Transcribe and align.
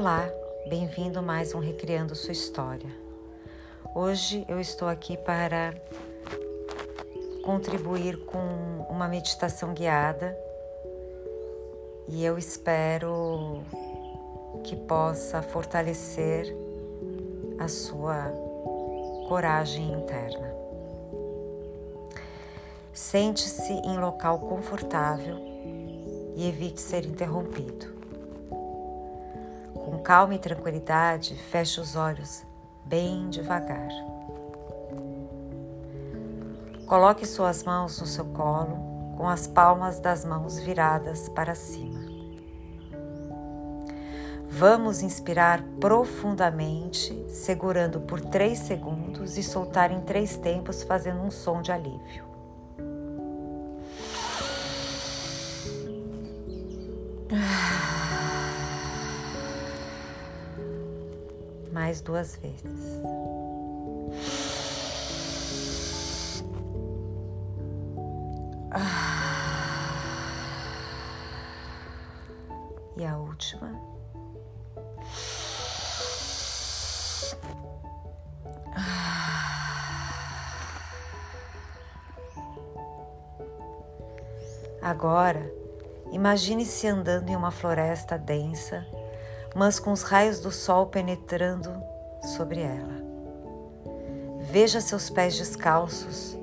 Olá, 0.00 0.30
bem-vindo 0.68 1.20
mais 1.20 1.56
um 1.56 1.58
Recriando 1.58 2.14
Sua 2.14 2.30
História. 2.30 2.88
Hoje 3.92 4.44
eu 4.48 4.60
estou 4.60 4.86
aqui 4.86 5.16
para 5.16 5.74
contribuir 7.42 8.16
com 8.24 8.38
uma 8.88 9.08
meditação 9.08 9.74
guiada 9.74 10.38
e 12.06 12.24
eu 12.24 12.38
espero 12.38 13.60
que 14.62 14.76
possa 14.76 15.42
fortalecer 15.42 16.46
a 17.58 17.66
sua 17.66 18.32
coragem 19.28 19.94
interna. 19.94 20.54
Sente-se 22.92 23.72
em 23.72 23.98
local 23.98 24.38
confortável 24.38 25.38
e 26.36 26.48
evite 26.48 26.80
ser 26.80 27.04
interrompido. 27.04 27.97
Com 29.98 30.04
calma 30.04 30.36
e 30.36 30.38
tranquilidade, 30.38 31.34
feche 31.34 31.80
os 31.80 31.96
olhos 31.96 32.46
bem 32.84 33.28
devagar. 33.30 33.88
Coloque 36.86 37.26
suas 37.26 37.64
mãos 37.64 38.00
no 38.00 38.06
seu 38.06 38.24
colo, 38.26 38.78
com 39.16 39.28
as 39.28 39.48
palmas 39.48 39.98
das 39.98 40.24
mãos 40.24 40.56
viradas 40.60 41.28
para 41.28 41.56
cima. 41.56 41.98
Vamos 44.48 45.02
inspirar 45.02 45.64
profundamente, 45.80 47.12
segurando 47.28 48.00
por 48.00 48.20
três 48.20 48.60
segundos 48.60 49.36
e 49.36 49.42
soltar 49.42 49.90
em 49.90 50.00
três 50.02 50.36
tempos, 50.36 50.84
fazendo 50.84 51.20
um 51.20 51.30
som 51.30 51.60
de 51.60 51.72
alívio. 51.72 52.27
Mais 61.88 62.02
duas 62.02 62.36
vezes. 62.36 62.62
E 72.98 73.06
a 73.06 73.16
última. 73.16 73.72
Agora, 84.82 85.50
imagine-se 86.12 86.86
andando 86.86 87.30
em 87.30 87.36
uma 87.36 87.50
floresta 87.50 88.18
densa 88.18 88.86
mas 89.54 89.78
com 89.78 89.92
os 89.92 90.02
raios 90.02 90.40
do 90.40 90.50
sol 90.50 90.86
penetrando 90.86 91.70
sobre 92.22 92.60
ela. 92.60 92.98
Veja 94.40 94.80
seus 94.80 95.10
pés 95.10 95.36
descalços 95.36 96.36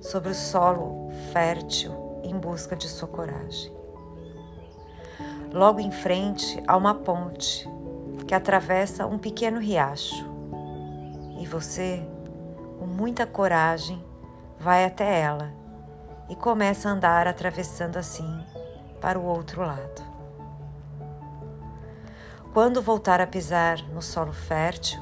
sobre 0.00 0.30
o 0.30 0.34
solo 0.34 1.10
fértil 1.32 2.20
em 2.22 2.36
busca 2.38 2.76
de 2.76 2.88
sua 2.88 3.08
coragem. 3.08 3.72
Logo 5.52 5.80
em 5.80 5.90
frente 5.90 6.62
há 6.66 6.76
uma 6.76 6.94
ponte 6.94 7.68
que 8.26 8.34
atravessa 8.34 9.06
um 9.06 9.18
pequeno 9.18 9.58
riacho 9.58 10.26
e 11.40 11.46
você, 11.46 12.06
com 12.78 12.86
muita 12.86 13.26
coragem, 13.26 14.04
vai 14.58 14.84
até 14.84 15.20
ela 15.20 15.50
e 16.28 16.36
começa 16.36 16.88
a 16.88 16.92
andar 16.92 17.26
atravessando 17.26 17.96
assim 17.96 18.44
para 19.00 19.18
o 19.18 19.24
outro 19.24 19.62
lado. 19.62 20.17
Quando 22.60 22.82
voltar 22.82 23.20
a 23.20 23.26
pisar 23.26 23.80
no 23.90 24.02
solo 24.02 24.32
fértil, 24.32 25.00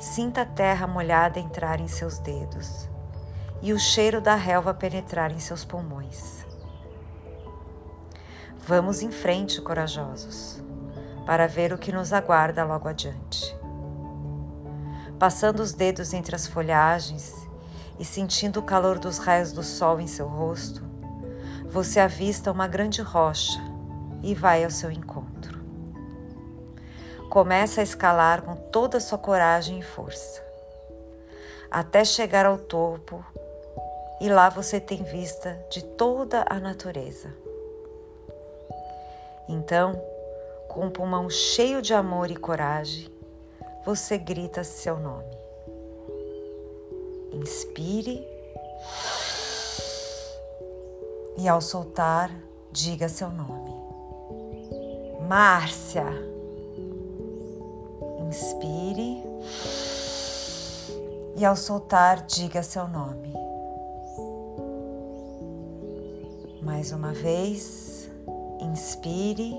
sinta 0.00 0.42
a 0.42 0.44
terra 0.44 0.84
molhada 0.84 1.38
entrar 1.38 1.80
em 1.80 1.86
seus 1.86 2.18
dedos 2.18 2.88
e 3.62 3.72
o 3.72 3.78
cheiro 3.78 4.20
da 4.20 4.34
relva 4.34 4.74
penetrar 4.74 5.30
em 5.30 5.38
seus 5.38 5.64
pulmões. 5.64 6.44
Vamos 8.66 9.00
em 9.00 9.12
frente, 9.12 9.62
corajosos, 9.62 10.60
para 11.24 11.46
ver 11.46 11.72
o 11.72 11.78
que 11.78 11.92
nos 11.92 12.12
aguarda 12.12 12.64
logo 12.64 12.88
adiante. 12.88 13.56
Passando 15.20 15.60
os 15.60 15.72
dedos 15.72 16.12
entre 16.12 16.34
as 16.34 16.48
folhagens 16.48 17.32
e 17.96 18.04
sentindo 18.04 18.58
o 18.58 18.64
calor 18.64 18.98
dos 18.98 19.18
raios 19.18 19.52
do 19.52 19.62
sol 19.62 20.00
em 20.00 20.08
seu 20.08 20.26
rosto, 20.26 20.82
você 21.70 22.00
avista 22.00 22.50
uma 22.50 22.66
grande 22.66 23.02
rocha 23.02 23.60
e 24.20 24.34
vai 24.34 24.64
ao 24.64 24.70
seu 24.70 24.90
encontro. 24.90 25.29
Começa 27.30 27.80
a 27.80 27.84
escalar 27.84 28.42
com 28.42 28.56
toda 28.56 28.98
a 28.98 29.00
sua 29.00 29.16
coragem 29.16 29.78
e 29.78 29.82
força, 29.82 30.42
até 31.70 32.04
chegar 32.04 32.44
ao 32.44 32.58
topo, 32.58 33.24
e 34.20 34.28
lá 34.28 34.48
você 34.48 34.80
tem 34.80 35.04
vista 35.04 35.56
de 35.70 35.84
toda 35.84 36.44
a 36.50 36.58
natureza. 36.58 37.32
Então, 39.48 40.02
com 40.68 40.88
o 40.88 40.90
pulmão 40.90 41.30
cheio 41.30 41.80
de 41.80 41.94
amor 41.94 42.32
e 42.32 42.36
coragem, 42.36 43.08
você 43.84 44.18
grita 44.18 44.64
seu 44.64 44.98
nome. 44.98 45.38
Inspire 47.32 48.26
e 51.38 51.48
ao 51.48 51.60
soltar, 51.60 52.28
diga 52.72 53.08
seu 53.08 53.30
nome. 53.30 53.70
Márcia. 55.28 56.39
Inspire 58.30 59.24
e 61.36 61.44
ao 61.44 61.56
soltar, 61.56 62.24
diga 62.26 62.62
seu 62.62 62.86
nome. 62.86 63.32
Mais 66.62 66.92
uma 66.92 67.12
vez, 67.12 68.08
inspire. 68.60 69.56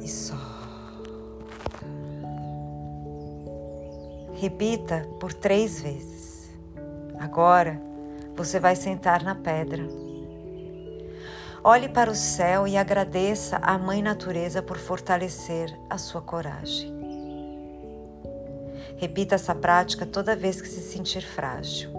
E 0.00 0.06
solta. 0.06 0.44
Repita 4.34 5.08
por 5.18 5.34
três 5.34 5.80
vezes. 5.80 6.56
Agora 7.18 7.82
você 8.36 8.60
vai 8.60 8.76
sentar 8.76 9.24
na 9.24 9.34
pedra 9.34 10.07
Olhe 11.70 11.86
para 11.86 12.10
o 12.10 12.14
céu 12.14 12.66
e 12.66 12.78
agradeça 12.78 13.58
à 13.58 13.76
Mãe 13.76 14.00
Natureza 14.00 14.62
por 14.62 14.78
fortalecer 14.78 15.70
a 15.90 15.98
sua 15.98 16.22
coragem. 16.22 16.90
Repita 18.96 19.34
essa 19.34 19.54
prática 19.54 20.06
toda 20.06 20.34
vez 20.34 20.62
que 20.62 20.66
se 20.66 20.80
sentir 20.80 21.20
frágil. 21.20 21.90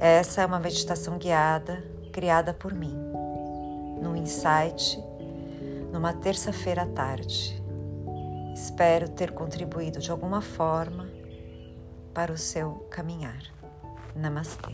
Essa 0.00 0.42
é 0.42 0.46
uma 0.46 0.58
meditação 0.58 1.18
guiada 1.18 1.84
criada 2.12 2.52
por 2.52 2.74
mim, 2.74 2.96
no 4.02 4.16
Insight, 4.16 5.00
numa 5.92 6.12
terça-feira 6.12 6.82
à 6.82 6.86
tarde. 6.86 7.62
Espero 8.56 9.08
ter 9.08 9.30
contribuído 9.30 10.00
de 10.00 10.10
alguma 10.10 10.40
forma 10.40 11.08
para 12.12 12.32
o 12.32 12.36
seu 12.36 12.88
caminhar. 12.90 13.44
Namastê. 14.16 14.72